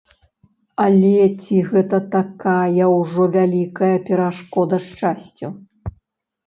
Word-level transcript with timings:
Але 0.85 1.19
ці 1.41 1.59
гэта 1.71 1.99
такая 2.17 2.85
ўжо 2.97 3.23
вялікая 3.39 3.93
перашкода 4.09 4.83
шчасцю? 4.89 5.47